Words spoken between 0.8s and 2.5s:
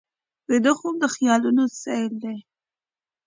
د خیالونو سیل دی